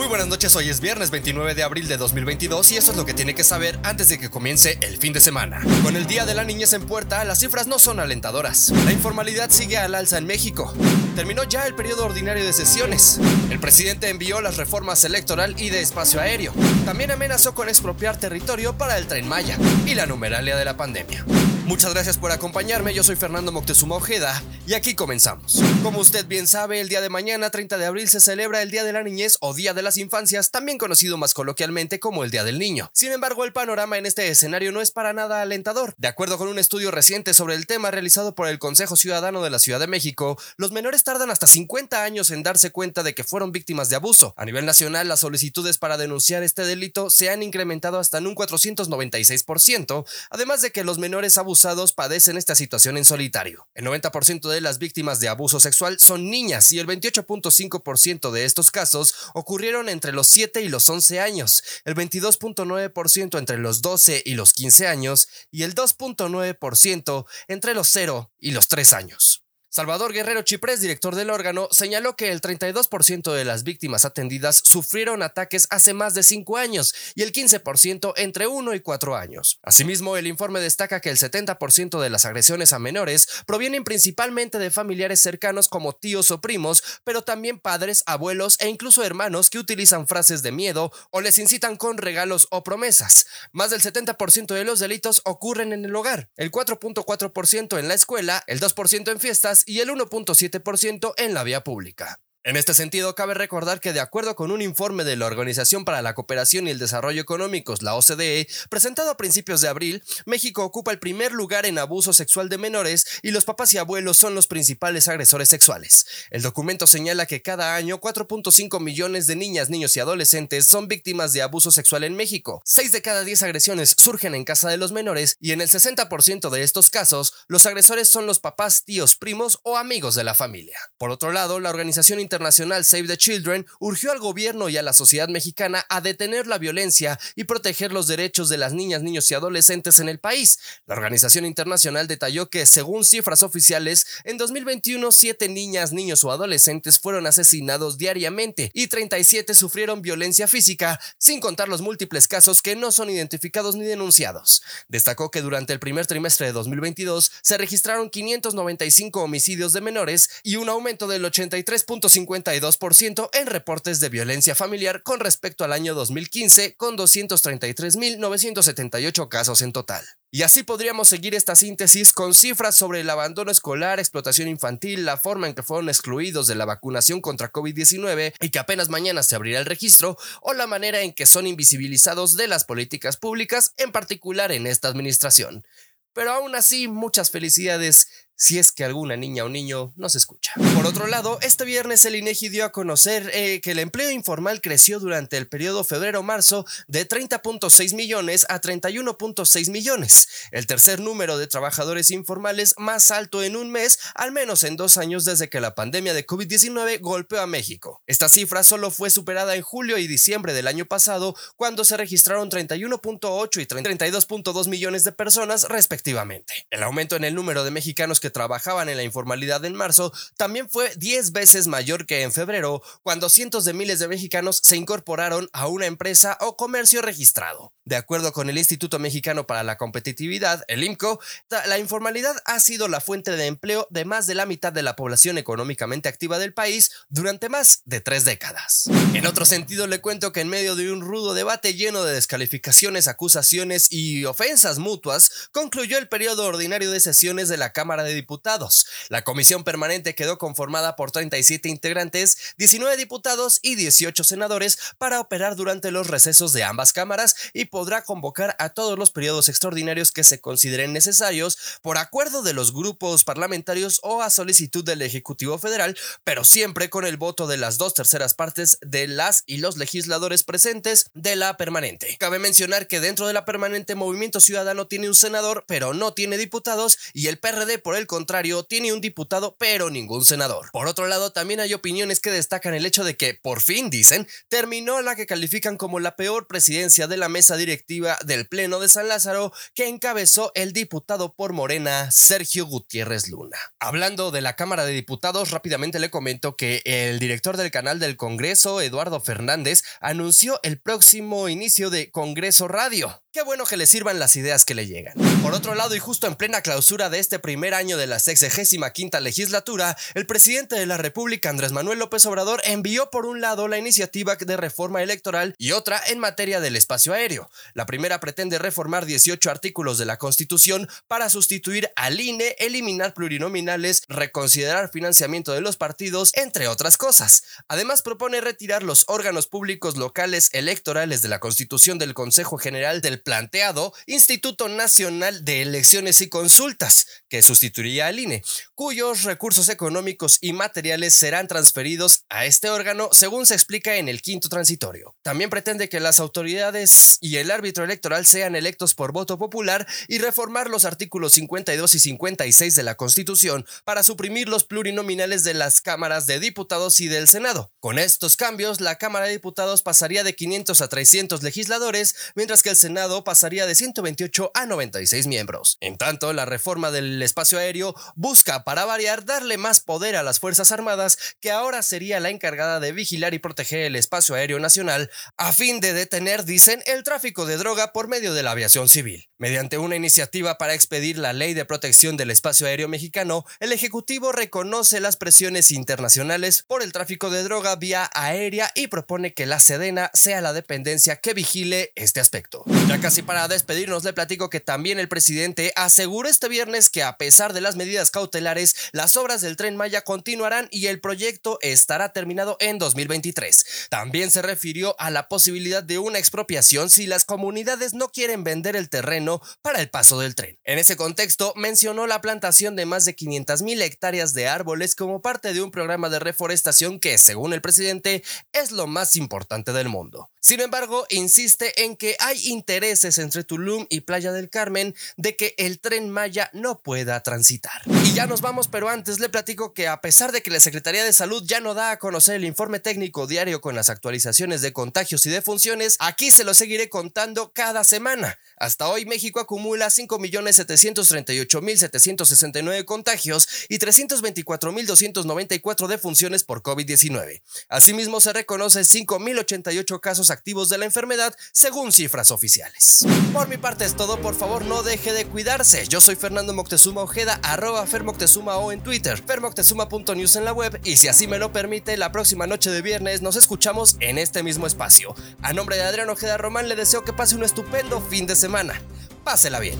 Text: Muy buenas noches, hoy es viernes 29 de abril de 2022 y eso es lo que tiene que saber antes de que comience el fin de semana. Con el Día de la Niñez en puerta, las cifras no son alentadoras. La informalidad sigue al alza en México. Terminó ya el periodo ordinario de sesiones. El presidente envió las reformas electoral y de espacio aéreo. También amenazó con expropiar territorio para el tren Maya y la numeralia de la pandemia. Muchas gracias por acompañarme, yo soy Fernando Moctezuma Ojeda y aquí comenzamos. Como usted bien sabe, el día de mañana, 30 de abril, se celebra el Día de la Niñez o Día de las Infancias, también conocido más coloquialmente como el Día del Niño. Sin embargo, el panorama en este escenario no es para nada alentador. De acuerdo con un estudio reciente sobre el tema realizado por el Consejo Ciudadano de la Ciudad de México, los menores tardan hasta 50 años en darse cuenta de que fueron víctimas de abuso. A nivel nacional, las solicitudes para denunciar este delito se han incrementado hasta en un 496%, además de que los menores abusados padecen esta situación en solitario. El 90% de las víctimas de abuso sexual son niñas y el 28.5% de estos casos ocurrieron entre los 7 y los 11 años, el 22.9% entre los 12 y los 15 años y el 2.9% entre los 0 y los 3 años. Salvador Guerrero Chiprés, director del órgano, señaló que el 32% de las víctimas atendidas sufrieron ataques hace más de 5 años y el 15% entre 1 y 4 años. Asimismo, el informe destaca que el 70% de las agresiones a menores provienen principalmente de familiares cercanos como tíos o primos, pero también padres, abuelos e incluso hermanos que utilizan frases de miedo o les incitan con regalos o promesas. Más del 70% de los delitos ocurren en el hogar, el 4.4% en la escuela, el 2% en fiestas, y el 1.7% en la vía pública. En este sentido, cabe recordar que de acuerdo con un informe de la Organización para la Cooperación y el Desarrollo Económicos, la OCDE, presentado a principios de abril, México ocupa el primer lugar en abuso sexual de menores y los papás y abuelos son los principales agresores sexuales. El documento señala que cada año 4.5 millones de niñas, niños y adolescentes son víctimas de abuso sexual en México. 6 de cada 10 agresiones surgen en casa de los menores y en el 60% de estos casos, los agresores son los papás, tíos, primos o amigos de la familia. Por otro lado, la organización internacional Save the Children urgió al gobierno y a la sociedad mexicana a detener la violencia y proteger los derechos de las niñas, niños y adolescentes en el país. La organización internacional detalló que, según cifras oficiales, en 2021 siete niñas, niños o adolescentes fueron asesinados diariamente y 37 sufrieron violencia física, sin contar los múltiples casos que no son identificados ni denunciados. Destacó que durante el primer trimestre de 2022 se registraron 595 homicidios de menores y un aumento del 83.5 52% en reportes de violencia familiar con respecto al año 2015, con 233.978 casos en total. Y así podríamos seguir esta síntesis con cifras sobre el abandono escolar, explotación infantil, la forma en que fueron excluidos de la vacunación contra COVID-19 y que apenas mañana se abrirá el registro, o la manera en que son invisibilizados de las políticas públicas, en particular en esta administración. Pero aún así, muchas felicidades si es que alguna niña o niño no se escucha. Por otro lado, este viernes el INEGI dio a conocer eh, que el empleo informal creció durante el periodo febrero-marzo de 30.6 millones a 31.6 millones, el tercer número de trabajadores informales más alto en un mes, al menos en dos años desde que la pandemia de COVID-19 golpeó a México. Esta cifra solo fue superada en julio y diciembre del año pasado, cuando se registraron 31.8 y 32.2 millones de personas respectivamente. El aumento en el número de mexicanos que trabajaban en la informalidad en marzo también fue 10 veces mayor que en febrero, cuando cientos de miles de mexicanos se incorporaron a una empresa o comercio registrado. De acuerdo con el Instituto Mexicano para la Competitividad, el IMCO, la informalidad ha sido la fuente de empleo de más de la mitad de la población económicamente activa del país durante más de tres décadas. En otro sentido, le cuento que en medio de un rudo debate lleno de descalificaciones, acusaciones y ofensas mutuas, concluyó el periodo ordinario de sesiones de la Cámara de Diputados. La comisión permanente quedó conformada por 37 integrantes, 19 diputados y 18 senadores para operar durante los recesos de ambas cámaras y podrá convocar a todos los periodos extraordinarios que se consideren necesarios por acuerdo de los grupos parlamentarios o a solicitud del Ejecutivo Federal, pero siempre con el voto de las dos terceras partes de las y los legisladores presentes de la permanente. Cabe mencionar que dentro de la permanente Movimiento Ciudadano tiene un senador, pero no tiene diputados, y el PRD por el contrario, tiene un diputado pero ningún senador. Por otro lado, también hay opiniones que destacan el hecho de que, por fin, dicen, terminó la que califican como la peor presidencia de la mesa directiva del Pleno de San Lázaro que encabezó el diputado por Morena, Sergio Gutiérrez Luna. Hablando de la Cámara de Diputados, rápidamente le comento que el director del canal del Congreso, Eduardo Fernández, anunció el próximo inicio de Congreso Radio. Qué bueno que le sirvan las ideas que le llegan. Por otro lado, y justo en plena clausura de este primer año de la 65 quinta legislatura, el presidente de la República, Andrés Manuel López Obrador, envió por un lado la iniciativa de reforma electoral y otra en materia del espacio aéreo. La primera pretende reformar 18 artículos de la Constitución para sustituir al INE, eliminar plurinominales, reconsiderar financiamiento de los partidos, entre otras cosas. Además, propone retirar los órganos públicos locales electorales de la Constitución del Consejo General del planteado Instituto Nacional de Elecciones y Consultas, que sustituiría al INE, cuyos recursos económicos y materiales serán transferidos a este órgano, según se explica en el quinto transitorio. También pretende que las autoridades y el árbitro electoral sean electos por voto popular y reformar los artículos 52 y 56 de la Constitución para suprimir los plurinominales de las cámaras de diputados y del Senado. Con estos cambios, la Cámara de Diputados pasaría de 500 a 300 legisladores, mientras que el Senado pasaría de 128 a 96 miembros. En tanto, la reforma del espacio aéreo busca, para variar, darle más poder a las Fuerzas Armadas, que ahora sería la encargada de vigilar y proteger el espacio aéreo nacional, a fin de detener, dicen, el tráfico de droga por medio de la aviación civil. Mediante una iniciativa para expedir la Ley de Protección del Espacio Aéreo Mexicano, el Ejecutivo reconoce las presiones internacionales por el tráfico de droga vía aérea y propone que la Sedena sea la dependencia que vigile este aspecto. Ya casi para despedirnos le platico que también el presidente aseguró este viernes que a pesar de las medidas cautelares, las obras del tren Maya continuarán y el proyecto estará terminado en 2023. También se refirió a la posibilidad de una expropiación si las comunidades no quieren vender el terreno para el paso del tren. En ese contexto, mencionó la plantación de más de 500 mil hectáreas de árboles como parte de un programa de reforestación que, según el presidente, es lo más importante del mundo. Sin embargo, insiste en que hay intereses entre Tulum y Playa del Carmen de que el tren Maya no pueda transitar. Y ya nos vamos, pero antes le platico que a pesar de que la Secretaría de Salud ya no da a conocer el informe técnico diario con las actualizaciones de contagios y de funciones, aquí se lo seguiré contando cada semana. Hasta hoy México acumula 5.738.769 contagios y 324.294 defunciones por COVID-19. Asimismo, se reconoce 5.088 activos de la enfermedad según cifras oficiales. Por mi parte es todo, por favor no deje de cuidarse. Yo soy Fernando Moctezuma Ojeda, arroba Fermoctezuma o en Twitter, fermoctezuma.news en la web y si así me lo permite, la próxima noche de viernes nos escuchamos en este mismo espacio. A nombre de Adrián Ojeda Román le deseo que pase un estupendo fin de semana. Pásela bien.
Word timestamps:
Muy 0.00 0.08
buenas 0.08 0.28
noches, 0.28 0.56
hoy 0.56 0.70
es 0.70 0.80
viernes 0.80 1.10
29 1.10 1.54
de 1.54 1.62
abril 1.62 1.86
de 1.86 1.98
2022 1.98 2.72
y 2.72 2.78
eso 2.78 2.90
es 2.90 2.96
lo 2.96 3.04
que 3.04 3.12
tiene 3.12 3.34
que 3.34 3.44
saber 3.44 3.78
antes 3.82 4.08
de 4.08 4.18
que 4.18 4.30
comience 4.30 4.78
el 4.80 4.96
fin 4.96 5.12
de 5.12 5.20
semana. 5.20 5.60
Con 5.82 5.94
el 5.94 6.06
Día 6.06 6.24
de 6.24 6.32
la 6.32 6.42
Niñez 6.42 6.72
en 6.72 6.86
puerta, 6.86 7.22
las 7.24 7.40
cifras 7.40 7.66
no 7.66 7.78
son 7.78 8.00
alentadoras. 8.00 8.70
La 8.86 8.92
informalidad 8.92 9.50
sigue 9.50 9.76
al 9.76 9.94
alza 9.94 10.16
en 10.16 10.24
México. 10.24 10.72
Terminó 11.16 11.44
ya 11.44 11.66
el 11.66 11.74
periodo 11.74 12.06
ordinario 12.06 12.46
de 12.46 12.54
sesiones. 12.54 13.20
El 13.50 13.60
presidente 13.60 14.08
envió 14.08 14.40
las 14.40 14.56
reformas 14.56 15.04
electoral 15.04 15.54
y 15.58 15.68
de 15.68 15.82
espacio 15.82 16.18
aéreo. 16.18 16.54
También 16.86 17.10
amenazó 17.10 17.54
con 17.54 17.68
expropiar 17.68 18.16
territorio 18.16 18.78
para 18.78 18.96
el 18.96 19.06
tren 19.06 19.28
Maya 19.28 19.58
y 19.84 19.94
la 19.94 20.06
numeralia 20.06 20.56
de 20.56 20.64
la 20.64 20.78
pandemia. 20.78 21.26
Muchas 21.70 21.94
gracias 21.94 22.18
por 22.18 22.32
acompañarme, 22.32 22.92
yo 22.92 23.04
soy 23.04 23.14
Fernando 23.14 23.52
Moctezuma 23.52 23.94
Ojeda 23.94 24.42
y 24.66 24.74
aquí 24.74 24.96
comenzamos. 24.96 25.62
Como 25.84 26.00
usted 26.00 26.26
bien 26.26 26.48
sabe, 26.48 26.80
el 26.80 26.88
día 26.88 27.00
de 27.00 27.08
mañana, 27.08 27.50
30 27.50 27.78
de 27.78 27.86
abril, 27.86 28.08
se 28.08 28.20
celebra 28.20 28.60
el 28.60 28.72
Día 28.72 28.82
de 28.82 28.92
la 28.92 29.04
Niñez 29.04 29.36
o 29.38 29.54
Día 29.54 29.72
de 29.72 29.80
las 29.80 29.96
Infancias, 29.96 30.50
también 30.50 30.78
conocido 30.78 31.16
más 31.16 31.32
coloquialmente 31.32 32.00
como 32.00 32.24
el 32.24 32.32
Día 32.32 32.42
del 32.42 32.58
Niño. 32.58 32.90
Sin 32.92 33.12
embargo, 33.12 33.44
el 33.44 33.52
panorama 33.52 33.98
en 33.98 34.06
este 34.06 34.28
escenario 34.28 34.72
no 34.72 34.80
es 34.80 34.90
para 34.90 35.12
nada 35.12 35.42
alentador. 35.42 35.94
De 35.96 36.08
acuerdo 36.08 36.38
con 36.38 36.48
un 36.48 36.58
estudio 36.58 36.90
reciente 36.90 37.34
sobre 37.34 37.54
el 37.54 37.68
tema 37.68 37.92
realizado 37.92 38.34
por 38.34 38.48
el 38.48 38.58
Consejo 38.58 38.96
Ciudadano 38.96 39.40
de 39.40 39.50
la 39.50 39.60
Ciudad 39.60 39.78
de 39.78 39.86
México, 39.86 40.36
los 40.56 40.72
menores 40.72 41.04
tardan 41.04 41.30
hasta 41.30 41.46
50 41.46 42.02
años 42.02 42.32
en 42.32 42.42
darse 42.42 42.72
cuenta 42.72 43.04
de 43.04 43.14
que 43.14 43.22
fueron 43.22 43.52
víctimas 43.52 43.88
de 43.90 43.96
abuso. 43.96 44.34
A 44.36 44.44
nivel 44.44 44.66
nacional, 44.66 45.06
las 45.06 45.20
solicitudes 45.20 45.78
para 45.78 45.98
denunciar 45.98 46.42
este 46.42 46.64
delito 46.64 47.10
se 47.10 47.30
han 47.30 47.44
incrementado 47.44 48.00
hasta 48.00 48.18
en 48.18 48.26
un 48.26 48.34
496%, 48.34 50.04
además 50.30 50.62
de 50.62 50.72
que 50.72 50.82
los 50.82 50.98
menores 50.98 51.38
abusados 51.38 51.59
padecen 51.92 52.36
esta 52.36 52.54
situación 52.54 52.96
en 52.96 53.04
solitario. 53.04 53.68
El 53.74 53.84
90% 53.84 54.48
de 54.48 54.60
las 54.60 54.78
víctimas 54.78 55.20
de 55.20 55.28
abuso 55.28 55.60
sexual 55.60 55.98
son 56.00 56.30
niñas 56.30 56.72
y 56.72 56.78
el 56.78 56.86
28.5% 56.86 58.30
de 58.30 58.44
estos 58.44 58.70
casos 58.70 59.14
ocurrieron 59.34 59.88
entre 59.88 60.12
los 60.12 60.26
7 60.28 60.62
y 60.62 60.68
los 60.68 60.88
11 60.88 61.20
años, 61.20 61.62
el 61.84 61.94
22.9% 61.94 63.38
entre 63.38 63.58
los 63.58 63.82
12 63.82 64.22
y 64.24 64.34
los 64.34 64.52
15 64.52 64.86
años 64.86 65.28
y 65.50 65.62
el 65.62 65.74
2.9% 65.74 67.26
entre 67.48 67.74
los 67.74 67.88
0 67.88 68.30
y 68.38 68.50
los 68.52 68.68
3 68.68 68.92
años. 68.92 69.39
Salvador 69.72 70.12
Guerrero 70.12 70.42
Chiprés, 70.42 70.80
director 70.80 71.14
del 71.14 71.30
órgano, 71.30 71.68
señaló 71.70 72.16
que 72.16 72.32
el 72.32 72.40
32% 72.40 73.32
de 73.32 73.44
las 73.44 73.62
víctimas 73.62 74.04
atendidas 74.04 74.60
sufrieron 74.64 75.22
ataques 75.22 75.68
hace 75.70 75.94
más 75.94 76.12
de 76.14 76.24
5 76.24 76.56
años 76.56 76.92
y 77.14 77.22
el 77.22 77.32
15% 77.32 78.14
entre 78.16 78.48
1 78.48 78.74
y 78.74 78.80
4 78.80 79.16
años. 79.16 79.60
Asimismo, 79.62 80.16
el 80.16 80.26
informe 80.26 80.58
destaca 80.58 81.00
que 81.00 81.10
el 81.10 81.18
70% 81.18 82.00
de 82.00 82.10
las 82.10 82.24
agresiones 82.24 82.72
a 82.72 82.80
menores 82.80 83.28
provienen 83.46 83.84
principalmente 83.84 84.58
de 84.58 84.72
familiares 84.72 85.20
cercanos 85.20 85.68
como 85.68 85.92
tíos 85.92 86.32
o 86.32 86.40
primos, 86.40 86.82
pero 87.04 87.22
también 87.22 87.60
padres, 87.60 88.02
abuelos 88.06 88.56
e 88.58 88.68
incluso 88.68 89.04
hermanos 89.04 89.50
que 89.50 89.60
utilizan 89.60 90.08
frases 90.08 90.42
de 90.42 90.50
miedo 90.50 90.90
o 91.12 91.20
les 91.20 91.38
incitan 91.38 91.76
con 91.76 91.96
regalos 91.96 92.48
o 92.50 92.64
promesas. 92.64 93.28
Más 93.52 93.70
del 93.70 93.82
70% 93.82 94.52
de 94.52 94.64
los 94.64 94.80
delitos 94.80 95.22
ocurren 95.24 95.72
en 95.72 95.84
el 95.84 95.94
hogar, 95.94 96.28
el 96.36 96.50
4.4% 96.50 97.78
en 97.78 97.86
la 97.86 97.94
escuela, 97.94 98.42
el 98.48 98.58
2% 98.58 99.12
en 99.12 99.20
fiestas, 99.20 99.59
y 99.66 99.80
el 99.80 99.90
1.7% 99.90 101.14
en 101.16 101.34
la 101.34 101.44
vía 101.44 101.62
pública. 101.62 102.20
En 102.42 102.56
este 102.56 102.72
sentido, 102.72 103.14
cabe 103.14 103.34
recordar 103.34 103.80
que 103.80 103.92
de 103.92 104.00
acuerdo 104.00 104.34
con 104.34 104.50
un 104.50 104.62
informe 104.62 105.04
de 105.04 105.14
la 105.14 105.26
Organización 105.26 105.84
para 105.84 106.00
la 106.00 106.14
Cooperación 106.14 106.66
y 106.66 106.70
el 106.70 106.78
Desarrollo 106.78 107.20
Económicos, 107.20 107.82
la 107.82 107.94
OCDE, 107.94 108.48
presentado 108.70 109.10
a 109.10 109.18
principios 109.18 109.60
de 109.60 109.68
abril, 109.68 110.02
México 110.24 110.64
ocupa 110.64 110.90
el 110.90 110.98
primer 110.98 111.32
lugar 111.32 111.66
en 111.66 111.76
abuso 111.76 112.14
sexual 112.14 112.48
de 112.48 112.56
menores 112.56 113.04
y 113.22 113.32
los 113.32 113.44
papás 113.44 113.74
y 113.74 113.78
abuelos 113.78 114.16
son 114.16 114.34
los 114.34 114.46
principales 114.46 115.06
agresores 115.06 115.50
sexuales. 115.50 116.06
El 116.30 116.40
documento 116.40 116.86
señala 116.86 117.26
que 117.26 117.42
cada 117.42 117.74
año 117.74 118.00
4.5 118.00 118.80
millones 118.80 119.26
de 119.26 119.36
niñas, 119.36 119.68
niños 119.68 119.94
y 119.98 120.00
adolescentes 120.00 120.64
son 120.64 120.88
víctimas 120.88 121.34
de 121.34 121.42
abuso 121.42 121.70
sexual 121.70 122.04
en 122.04 122.16
México. 122.16 122.62
6 122.64 122.90
de 122.92 123.02
cada 123.02 123.22
10 123.22 123.42
agresiones 123.42 123.94
surgen 123.98 124.34
en 124.34 124.46
casa 124.46 124.70
de 124.70 124.78
los 124.78 124.92
menores 124.92 125.36
y 125.42 125.52
en 125.52 125.60
el 125.60 125.68
60% 125.68 126.48
de 126.48 126.62
estos 126.62 126.88
casos, 126.88 127.34
los 127.48 127.66
agresores 127.66 128.08
son 128.08 128.24
los 128.24 128.38
papás, 128.38 128.84
tíos, 128.86 129.14
primos 129.16 129.60
o 129.62 129.76
amigos 129.76 130.14
de 130.14 130.24
la 130.24 130.34
familia. 130.34 130.78
Por 130.96 131.10
otro 131.10 131.32
lado, 131.32 131.60
la 131.60 131.68
organización 131.68 132.18
internacional 132.30 132.84
Save 132.84 133.08
the 133.08 133.16
Children 133.16 133.66
urgió 133.80 134.12
al 134.12 134.20
gobierno 134.20 134.68
y 134.68 134.76
a 134.76 134.82
la 134.82 134.92
sociedad 134.92 135.28
mexicana 135.28 135.84
a 135.88 136.00
detener 136.00 136.46
la 136.46 136.58
violencia 136.58 137.18
y 137.34 137.42
proteger 137.42 137.92
los 137.92 138.06
derechos 138.06 138.48
de 138.48 138.56
las 138.56 138.72
niñas, 138.72 139.02
niños 139.02 139.28
y 139.30 139.34
adolescentes 139.34 139.98
en 139.98 140.08
el 140.08 140.20
país. 140.20 140.60
La 140.86 140.94
organización 140.94 141.44
internacional 141.44 142.06
detalló 142.06 142.48
que, 142.48 142.66
según 142.66 143.04
cifras 143.04 143.42
oficiales, 143.42 144.06
en 144.22 144.38
2021 144.38 145.10
siete 145.10 145.48
niñas, 145.48 145.92
niños 145.92 146.22
o 146.22 146.30
adolescentes 146.30 147.00
fueron 147.00 147.26
asesinados 147.26 147.98
diariamente 147.98 148.70
y 148.74 148.86
37 148.86 149.54
sufrieron 149.54 150.02
violencia 150.02 150.46
física, 150.46 151.00
sin 151.18 151.40
contar 151.40 151.68
los 151.68 151.80
múltiples 151.80 152.28
casos 152.28 152.62
que 152.62 152.76
no 152.76 152.92
son 152.92 153.10
identificados 153.10 153.74
ni 153.74 153.84
denunciados. 153.84 154.62
Destacó 154.88 155.32
que 155.32 155.42
durante 155.42 155.72
el 155.72 155.80
primer 155.80 156.06
trimestre 156.06 156.46
de 156.46 156.52
2022 156.52 157.32
se 157.42 157.58
registraron 157.58 158.08
595 158.08 159.20
homicidios 159.20 159.72
de 159.72 159.80
menores 159.80 160.30
y 160.44 160.56
un 160.56 160.68
aumento 160.68 161.06
del 161.06 161.24
83.5 161.24 162.19
52% 162.26 163.30
en 163.32 163.46
reportes 163.46 164.00
de 164.00 164.08
violencia 164.08 164.54
familiar 164.54 165.02
con 165.02 165.20
respecto 165.20 165.64
al 165.64 165.72
año 165.72 165.94
2015, 165.94 166.76
con 166.76 166.96
233.978 166.96 169.28
casos 169.28 169.62
en 169.62 169.72
total. 169.72 170.04
Y 170.32 170.42
así 170.42 170.62
podríamos 170.62 171.08
seguir 171.08 171.34
esta 171.34 171.56
síntesis 171.56 172.12
con 172.12 172.34
cifras 172.34 172.76
sobre 172.76 173.00
el 173.00 173.10
abandono 173.10 173.50
escolar, 173.50 173.98
explotación 173.98 174.46
infantil, 174.48 175.04
la 175.04 175.16
forma 175.16 175.48
en 175.48 175.54
que 175.54 175.64
fueron 175.64 175.88
excluidos 175.88 176.46
de 176.46 176.54
la 176.54 176.66
vacunación 176.66 177.20
contra 177.20 177.50
COVID-19 177.50 178.34
y 178.38 178.50
que 178.50 178.60
apenas 178.60 178.88
mañana 178.88 179.24
se 179.24 179.34
abrirá 179.34 179.58
el 179.58 179.66
registro, 179.66 180.16
o 180.40 180.52
la 180.52 180.68
manera 180.68 181.00
en 181.00 181.12
que 181.12 181.26
son 181.26 181.48
invisibilizados 181.48 182.36
de 182.36 182.46
las 182.46 182.64
políticas 182.64 183.16
públicas, 183.16 183.72
en 183.76 183.90
particular 183.90 184.52
en 184.52 184.66
esta 184.66 184.88
administración. 184.88 185.64
Pero 186.12 186.32
aún 186.32 186.54
así, 186.54 186.88
muchas 186.88 187.30
felicidades 187.30 188.08
si 188.40 188.58
es 188.58 188.72
que 188.72 188.84
alguna 188.84 189.18
niña 189.18 189.44
o 189.44 189.50
niño 189.50 189.92
no 189.96 190.08
se 190.08 190.16
escucha. 190.16 190.54
Por 190.74 190.86
otro 190.86 191.06
lado, 191.06 191.38
este 191.42 191.66
viernes 191.66 192.06
el 192.06 192.16
INEGI 192.16 192.48
dio 192.48 192.64
a 192.64 192.72
conocer 192.72 193.30
eh, 193.34 193.60
que 193.60 193.72
el 193.72 193.78
empleo 193.78 194.10
informal 194.10 194.62
creció 194.62 194.98
durante 194.98 195.36
el 195.36 195.46
periodo 195.46 195.84
febrero-marzo 195.84 196.64
de 196.88 197.06
30.6 197.06 197.94
millones 197.94 198.46
a 198.48 198.58
31.6 198.58 199.70
millones, 199.70 200.28
el 200.52 200.66
tercer 200.66 201.00
número 201.00 201.36
de 201.36 201.48
trabajadores 201.48 202.10
informales 202.10 202.74
más 202.78 203.10
alto 203.10 203.42
en 203.42 203.56
un 203.56 203.70
mes, 203.70 203.98
al 204.14 204.32
menos 204.32 204.64
en 204.64 204.76
dos 204.76 204.96
años 204.96 205.26
desde 205.26 205.50
que 205.50 205.60
la 205.60 205.74
pandemia 205.74 206.14
de 206.14 206.26
COVID-19 206.26 206.98
golpeó 207.00 207.42
a 207.42 207.46
México. 207.46 208.00
Esta 208.06 208.30
cifra 208.30 208.62
solo 208.62 208.90
fue 208.90 209.10
superada 209.10 209.54
en 209.54 209.60
julio 209.60 209.98
y 209.98 210.06
diciembre 210.06 210.54
del 210.54 210.66
año 210.66 210.86
pasado, 210.86 211.36
cuando 211.56 211.84
se 211.84 211.98
registraron 211.98 212.50
31.8 212.50 213.60
y 213.60 213.66
32.2 213.66 214.68
millones 214.68 215.04
de 215.04 215.12
personas 215.12 215.64
respectivamente. 215.68 216.66
El 216.70 216.82
aumento 216.82 217.16
en 217.16 217.24
el 217.24 217.34
número 217.34 217.64
de 217.64 217.70
mexicanos 217.70 218.18
que 218.18 218.29
trabajaban 218.30 218.88
en 218.88 218.96
la 218.96 219.02
informalidad 219.02 219.64
en 219.64 219.74
marzo 219.74 220.12
también 220.36 220.68
fue 220.68 220.92
10 220.96 221.32
veces 221.32 221.66
mayor 221.66 222.06
que 222.06 222.22
en 222.22 222.32
febrero, 222.32 222.82
cuando 223.02 223.28
cientos 223.28 223.64
de 223.64 223.72
miles 223.72 223.98
de 223.98 224.08
mexicanos 224.08 224.60
se 224.62 224.76
incorporaron 224.76 225.48
a 225.52 225.66
una 225.66 225.86
empresa 225.86 226.36
o 226.40 226.56
comercio 226.56 227.02
registrado. 227.02 227.72
De 227.90 227.96
acuerdo 227.96 228.32
con 228.32 228.48
el 228.48 228.56
Instituto 228.56 229.00
Mexicano 229.00 229.48
para 229.48 229.64
la 229.64 229.76
Competitividad, 229.76 230.62
el 230.68 230.84
IMCO, 230.84 231.18
la 231.66 231.76
informalidad 231.80 232.36
ha 232.44 232.60
sido 232.60 232.86
la 232.86 233.00
fuente 233.00 233.32
de 233.32 233.46
empleo 233.46 233.88
de 233.90 234.04
más 234.04 234.28
de 234.28 234.36
la 234.36 234.46
mitad 234.46 234.72
de 234.72 234.84
la 234.84 234.94
población 234.94 235.38
económicamente 235.38 236.08
activa 236.08 236.38
del 236.38 236.54
país 236.54 236.92
durante 237.08 237.48
más 237.48 237.82
de 237.86 238.00
tres 238.00 238.24
décadas. 238.24 238.88
En 239.12 239.26
otro 239.26 239.44
sentido, 239.44 239.88
le 239.88 240.00
cuento 240.00 240.30
que 240.30 240.40
en 240.40 240.48
medio 240.48 240.76
de 240.76 240.92
un 240.92 241.00
rudo 241.00 241.34
debate 241.34 241.74
lleno 241.74 242.04
de 242.04 242.12
descalificaciones, 242.12 243.08
acusaciones 243.08 243.88
y 243.90 244.24
ofensas 244.24 244.78
mutuas, 244.78 245.48
concluyó 245.50 245.98
el 245.98 246.06
periodo 246.06 246.44
ordinario 246.44 246.92
de 246.92 247.00
sesiones 247.00 247.48
de 247.48 247.56
la 247.56 247.72
Cámara 247.72 248.04
de 248.04 248.14
Diputados. 248.14 248.86
La 249.08 249.24
comisión 249.24 249.64
permanente 249.64 250.14
quedó 250.14 250.38
conformada 250.38 250.94
por 250.94 251.10
37 251.10 251.68
integrantes, 251.68 252.54
19 252.56 252.96
diputados 252.96 253.58
y 253.62 253.74
18 253.74 254.22
senadores 254.22 254.78
para 254.96 255.18
operar 255.18 255.56
durante 255.56 255.90
los 255.90 256.06
recesos 256.06 256.52
de 256.52 256.62
ambas 256.62 256.92
cámaras 256.92 257.34
y 257.52 257.64
podrá 257.80 258.02
convocar 258.02 258.56
a 258.58 258.68
todos 258.68 258.98
los 258.98 259.10
periodos 259.10 259.48
extraordinarios 259.48 260.12
que 260.12 260.22
se 260.22 260.38
consideren 260.38 260.92
necesarios 260.92 261.56
por 261.80 261.96
acuerdo 261.96 262.42
de 262.42 262.52
los 262.52 262.74
grupos 262.74 263.24
parlamentarios 263.24 264.00
o 264.02 264.20
a 264.20 264.28
solicitud 264.28 264.84
del 264.84 265.00
Ejecutivo 265.00 265.56
Federal, 265.56 265.96
pero 266.22 266.44
siempre 266.44 266.90
con 266.90 267.06
el 267.06 267.16
voto 267.16 267.46
de 267.46 267.56
las 267.56 267.78
dos 267.78 267.94
terceras 267.94 268.34
partes 268.34 268.76
de 268.82 269.08
las 269.08 269.44
y 269.46 269.56
los 269.56 269.78
legisladores 269.78 270.44
presentes 270.44 271.06
de 271.14 271.36
la 271.36 271.56
permanente. 271.56 272.18
Cabe 272.20 272.38
mencionar 272.38 272.86
que 272.86 273.00
dentro 273.00 273.26
de 273.26 273.32
la 273.32 273.46
permanente 273.46 273.94
Movimiento 273.94 274.40
Ciudadano 274.40 274.86
tiene 274.86 275.08
un 275.08 275.14
senador, 275.14 275.64
pero 275.66 275.94
no 275.94 276.12
tiene 276.12 276.36
diputados, 276.36 276.98
y 277.14 277.28
el 277.28 277.38
PRD 277.38 277.78
por 277.78 277.96
el 277.96 278.06
contrario, 278.06 278.62
tiene 278.62 278.92
un 278.92 279.00
diputado 279.00 279.56
pero 279.58 279.88
ningún 279.88 280.26
senador. 280.26 280.68
Por 280.70 280.86
otro 280.86 281.06
lado, 281.06 281.32
también 281.32 281.60
hay 281.60 281.72
opiniones 281.72 282.20
que 282.20 282.30
destacan 282.30 282.74
el 282.74 282.84
hecho 282.84 283.04
de 283.04 283.16
que, 283.16 283.38
por 283.40 283.62
fin, 283.62 283.88
dicen, 283.88 284.28
terminó 284.50 285.00
la 285.00 285.16
que 285.16 285.24
califican 285.24 285.78
como 285.78 285.98
la 285.98 286.14
peor 286.14 286.46
presidencia 286.46 287.06
de 287.06 287.16
la 287.16 287.30
mesa 287.30 287.56
directiva 287.60 288.18
del 288.24 288.48
Pleno 288.48 288.80
de 288.80 288.88
San 288.88 289.06
Lázaro 289.06 289.52
que 289.74 289.88
encabezó 289.88 290.50
el 290.54 290.72
diputado 290.72 291.32
por 291.32 291.52
Morena, 291.52 292.10
Sergio 292.10 292.66
Gutiérrez 292.66 293.28
Luna. 293.28 293.58
Hablando 293.78 294.30
de 294.30 294.40
la 294.40 294.56
Cámara 294.56 294.84
de 294.84 294.92
Diputados, 294.92 295.50
rápidamente 295.50 296.00
le 296.00 296.10
comento 296.10 296.56
que 296.56 296.82
el 296.84 297.18
director 297.18 297.56
del 297.56 297.70
canal 297.70 297.98
del 297.98 298.16
Congreso, 298.16 298.80
Eduardo 298.80 299.20
Fernández, 299.20 299.82
anunció 300.00 300.58
el 300.62 300.80
próximo 300.80 301.48
inicio 301.48 301.90
de 301.90 302.10
Congreso 302.10 302.66
Radio. 302.66 303.22
Qué 303.32 303.42
bueno 303.42 303.64
que 303.64 303.76
le 303.76 303.86
sirvan 303.86 304.18
las 304.18 304.34
ideas 304.34 304.64
que 304.64 304.74
le 304.74 304.88
llegan. 304.88 305.14
Por 305.40 305.54
otro 305.54 305.76
lado, 305.76 305.94
y 305.94 306.00
justo 306.00 306.26
en 306.26 306.34
plena 306.34 306.62
clausura 306.62 307.10
de 307.10 307.20
este 307.20 307.38
primer 307.38 307.74
año 307.74 307.96
de 307.96 308.08
la 308.08 308.18
65 308.18 308.90
quinta 308.92 309.20
legislatura, 309.20 309.96
el 310.14 310.26
presidente 310.26 310.74
de 310.74 310.84
la 310.84 310.96
República, 310.96 311.48
Andrés 311.48 311.70
Manuel 311.70 312.00
López 312.00 312.26
Obrador, 312.26 312.60
envió 312.64 313.08
por 313.10 313.26
un 313.26 313.40
lado 313.40 313.68
la 313.68 313.78
iniciativa 313.78 314.34
de 314.34 314.56
reforma 314.56 315.00
electoral 315.00 315.54
y 315.58 315.70
otra 315.70 316.02
en 316.08 316.18
materia 316.18 316.58
del 316.58 316.74
espacio 316.74 317.12
aéreo. 317.12 317.48
La 317.72 317.86
primera 317.86 318.18
pretende 318.18 318.58
reformar 318.58 319.06
18 319.06 319.48
artículos 319.48 319.96
de 319.98 320.06
la 320.06 320.16
Constitución 320.16 320.88
para 321.06 321.28
sustituir 321.28 321.88
al 321.94 322.20
INE, 322.20 322.56
eliminar 322.58 323.14
plurinominales, 323.14 324.02
reconsiderar 324.08 324.90
financiamiento 324.90 325.52
de 325.52 325.60
los 325.60 325.76
partidos, 325.76 326.32
entre 326.34 326.66
otras 326.66 326.96
cosas. 326.96 327.44
Además, 327.68 328.02
propone 328.02 328.40
retirar 328.40 328.82
los 328.82 329.04
órganos 329.06 329.46
públicos 329.46 329.96
locales 329.96 330.50
electorales 330.52 331.22
de 331.22 331.28
la 331.28 331.38
Constitución 331.38 331.96
del 331.96 332.12
Consejo 332.12 332.58
General 332.58 333.00
del 333.00 333.19
planteado 333.22 333.92
Instituto 334.06 334.68
Nacional 334.68 335.44
de 335.44 335.62
Elecciones 335.62 336.20
y 336.20 336.28
Consultas, 336.28 337.06
que 337.28 337.42
sustituiría 337.42 338.06
al 338.06 338.18
INE, 338.18 338.42
cuyos 338.74 339.24
recursos 339.24 339.68
económicos 339.68 340.38
y 340.40 340.52
materiales 340.52 341.14
serán 341.14 341.48
transferidos 341.48 342.24
a 342.28 342.46
este 342.46 342.70
órgano, 342.70 343.08
según 343.12 343.46
se 343.46 343.54
explica 343.54 343.96
en 343.96 344.08
el 344.08 344.22
quinto 344.22 344.48
transitorio. 344.48 345.14
También 345.22 345.50
pretende 345.50 345.88
que 345.88 346.00
las 346.00 346.18
autoridades 346.18 347.18
y 347.20 347.36
el 347.36 347.50
árbitro 347.50 347.84
electoral 347.84 348.26
sean 348.26 348.56
electos 348.56 348.94
por 348.94 349.12
voto 349.12 349.38
popular 349.38 349.86
y 350.08 350.18
reformar 350.18 350.68
los 350.68 350.84
artículos 350.84 351.32
52 351.32 351.94
y 351.94 351.98
56 351.98 352.74
de 352.74 352.82
la 352.82 352.96
Constitución 352.96 353.66
para 353.84 354.02
suprimir 354.02 354.48
los 354.48 354.64
plurinominales 354.64 355.44
de 355.44 355.54
las 355.54 355.80
cámaras 355.80 356.26
de 356.26 356.40
diputados 356.40 357.00
y 357.00 357.08
del 357.08 357.28
Senado. 357.28 357.72
Con 357.80 357.98
estos 357.98 358.36
cambios, 358.36 358.80
la 358.80 358.96
Cámara 358.96 359.26
de 359.26 359.32
Diputados 359.32 359.82
pasaría 359.82 360.24
de 360.24 360.34
500 360.34 360.80
a 360.80 360.88
300 360.88 361.42
legisladores, 361.42 362.14
mientras 362.34 362.62
que 362.62 362.70
el 362.70 362.76
Senado 362.76 363.09
pasaría 363.24 363.66
de 363.66 363.74
128 363.74 364.52
a 364.54 364.66
96 364.66 365.26
miembros. 365.26 365.76
En 365.80 365.96
tanto, 365.96 366.32
la 366.32 366.44
reforma 366.44 366.90
del 366.90 367.20
espacio 367.22 367.58
aéreo 367.58 367.94
busca, 368.14 368.64
para 368.64 368.84
variar, 368.84 369.24
darle 369.24 369.58
más 369.58 369.80
poder 369.80 370.16
a 370.16 370.22
las 370.22 370.40
Fuerzas 370.40 370.72
Armadas, 370.72 371.18
que 371.40 371.50
ahora 371.50 371.82
sería 371.82 372.20
la 372.20 372.30
encargada 372.30 372.80
de 372.80 372.92
vigilar 372.92 373.34
y 373.34 373.38
proteger 373.38 373.80
el 373.80 373.96
espacio 373.96 374.34
aéreo 374.34 374.58
nacional, 374.58 375.10
a 375.36 375.52
fin 375.52 375.80
de 375.80 375.92
detener, 375.92 376.44
dicen, 376.44 376.82
el 376.86 377.02
tráfico 377.02 377.46
de 377.46 377.56
droga 377.56 377.92
por 377.92 378.08
medio 378.08 378.32
de 378.32 378.42
la 378.42 378.52
aviación 378.52 378.88
civil. 378.88 379.28
Mediante 379.38 379.78
una 379.78 379.96
iniciativa 379.96 380.58
para 380.58 380.74
expedir 380.74 381.18
la 381.18 381.32
Ley 381.32 381.54
de 381.54 381.64
Protección 381.64 382.16
del 382.16 382.30
Espacio 382.30 382.66
Aéreo 382.66 382.88
Mexicano, 382.88 383.44
el 383.58 383.72
Ejecutivo 383.72 384.32
reconoce 384.32 385.00
las 385.00 385.16
presiones 385.16 385.70
internacionales 385.70 386.64
por 386.66 386.82
el 386.82 386.92
tráfico 386.92 387.30
de 387.30 387.42
droga 387.42 387.76
vía 387.76 388.10
aérea 388.14 388.70
y 388.74 388.88
propone 388.88 389.34
que 389.34 389.46
la 389.46 389.58
Sedena 389.58 390.10
sea 390.14 390.40
la 390.40 390.52
dependencia 390.52 391.16
que 391.16 391.34
vigile 391.34 391.92
este 391.94 392.20
aspecto. 392.20 392.64
Ya 392.88 392.99
casi 393.00 393.22
para 393.22 393.48
despedirnos 393.48 394.04
le 394.04 394.12
platico 394.12 394.50
que 394.50 394.60
también 394.60 394.98
el 394.98 395.08
presidente 395.08 395.72
aseguró 395.74 396.28
este 396.28 396.48
viernes 396.48 396.90
que 396.90 397.02
a 397.02 397.16
pesar 397.16 397.54
de 397.54 397.62
las 397.62 397.76
medidas 397.76 398.10
cautelares, 398.10 398.76
las 398.92 399.16
obras 399.16 399.40
del 399.40 399.56
tren 399.56 399.76
Maya 399.76 400.02
continuarán 400.02 400.68
y 400.70 400.86
el 400.86 401.00
proyecto 401.00 401.58
estará 401.62 402.12
terminado 402.12 402.58
en 402.60 402.78
2023. 402.78 403.88
También 403.88 404.30
se 404.30 404.42
refirió 404.42 404.96
a 404.98 405.10
la 405.10 405.28
posibilidad 405.28 405.82
de 405.82 405.98
una 405.98 406.18
expropiación 406.18 406.90
si 406.90 407.06
las 407.06 407.24
comunidades 407.24 407.94
no 407.94 408.10
quieren 408.10 408.44
vender 408.44 408.76
el 408.76 408.90
terreno 408.90 409.40
para 409.62 409.80
el 409.80 409.88
paso 409.88 410.20
del 410.20 410.34
tren. 410.34 410.58
En 410.64 410.78
ese 410.78 410.96
contexto, 410.96 411.54
mencionó 411.56 412.06
la 412.06 412.20
plantación 412.20 412.76
de 412.76 412.84
más 412.84 413.06
de 413.06 413.14
500 413.14 413.62
mil 413.62 413.80
hectáreas 413.80 414.34
de 414.34 414.48
árboles 414.48 414.94
como 414.94 415.22
parte 415.22 415.54
de 415.54 415.62
un 415.62 415.70
programa 415.70 416.10
de 416.10 416.18
reforestación 416.18 417.00
que, 417.00 417.16
según 417.16 417.54
el 417.54 417.62
presidente, 417.62 418.22
es 418.52 418.72
lo 418.72 418.86
más 418.86 419.16
importante 419.16 419.72
del 419.72 419.88
mundo. 419.88 420.30
Sin 420.40 420.60
embargo, 420.60 421.06
insiste 421.10 421.84
en 421.84 421.96
que 421.96 422.16
hay 422.18 422.48
intereses 422.48 423.18
entre 423.18 423.44
Tulum 423.44 423.84
y 423.90 424.00
Playa 424.00 424.32
del 424.32 424.48
Carmen 424.48 424.94
de 425.18 425.36
que 425.36 425.54
el 425.58 425.80
tren 425.80 426.08
Maya 426.08 426.48
no 426.54 426.80
pueda 426.80 427.22
transitar. 427.22 427.82
Y 428.04 428.14
ya 428.14 428.26
nos 428.26 428.40
vamos, 428.40 428.66
pero 428.66 428.88
antes 428.88 429.20
le 429.20 429.28
platico 429.28 429.74
que 429.74 429.86
a 429.86 430.00
pesar 430.00 430.32
de 430.32 430.42
que 430.42 430.50
la 430.50 430.60
Secretaría 430.60 431.04
de 431.04 431.12
Salud 431.12 431.44
ya 431.46 431.60
no 431.60 431.74
da 431.74 431.90
a 431.90 431.98
conocer 431.98 432.36
el 432.36 432.46
informe 432.46 432.80
técnico 432.80 433.26
diario 433.26 433.60
con 433.60 433.74
las 433.74 433.90
actualizaciones 433.90 434.62
de 434.62 434.72
contagios 434.72 435.26
y 435.26 435.30
de 435.30 435.42
funciones, 435.42 435.96
aquí 435.98 436.30
se 436.30 436.44
lo 436.44 436.54
seguiré 436.54 436.88
contando 436.88 437.52
cada 437.52 437.84
semana. 437.84 438.38
Hasta 438.56 438.88
hoy 438.88 439.04
México 439.04 439.40
acumula 439.40 439.88
5.738.769 439.88 442.86
contagios 442.86 443.46
y 443.68 443.78
324.294 443.78 445.86
defunciones 445.86 446.44
por 446.44 446.62
COVID-19. 446.62 447.42
Asimismo, 447.68 448.20
se 448.20 448.32
reconoce 448.32 448.80
5.088 448.80 450.00
activos 450.30 450.68
de 450.68 450.78
la 450.78 450.84
enfermedad 450.84 451.34
según 451.52 451.92
cifras 451.92 452.30
oficiales. 452.30 453.04
Por 453.32 453.48
mi 453.48 453.56
parte 453.56 453.84
es 453.84 453.96
todo, 453.96 454.20
por 454.20 454.34
favor 454.34 454.64
no 454.64 454.82
deje 454.82 455.12
de 455.12 455.26
cuidarse. 455.26 455.86
Yo 455.86 456.00
soy 456.00 456.16
Fernando 456.16 456.54
Moctezuma 456.54 457.02
Ojeda, 457.02 457.40
arroba 457.42 457.86
Fermoctezuma 457.86 458.56
o 458.56 458.72
en 458.72 458.82
Twitter, 458.82 459.22
fermoctezuma.news 459.24 460.36
en 460.36 460.44
la 460.44 460.52
web 460.52 460.80
y 460.84 460.96
si 460.96 461.08
así 461.08 461.26
me 461.26 461.38
lo 461.38 461.52
permite, 461.52 461.96
la 461.96 462.12
próxima 462.12 462.46
noche 462.46 462.70
de 462.70 462.82
viernes 462.82 463.22
nos 463.22 463.36
escuchamos 463.36 463.96
en 464.00 464.18
este 464.18 464.42
mismo 464.42 464.66
espacio. 464.66 465.14
A 465.42 465.52
nombre 465.52 465.76
de 465.76 465.82
Adrián 465.82 466.10
Ojeda 466.10 466.36
Román 466.36 466.68
le 466.68 466.76
deseo 466.76 467.04
que 467.04 467.12
pase 467.12 467.36
un 467.36 467.44
estupendo 467.44 468.00
fin 468.00 468.26
de 468.26 468.36
semana. 468.36 468.80
Pásela 469.24 469.60
bien. 469.60 469.78